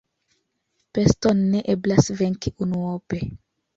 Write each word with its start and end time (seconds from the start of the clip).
Peston 0.97 1.43
ne 1.51 1.61
eblas 1.75 2.09
venki 2.23 2.57
unuope. 2.67 3.21